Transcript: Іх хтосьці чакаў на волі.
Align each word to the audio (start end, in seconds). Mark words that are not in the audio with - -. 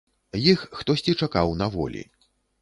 Іх 0.53 0.63
хтосьці 0.79 1.15
чакаў 1.27 1.53
на 1.61 1.69
волі. 1.77 2.03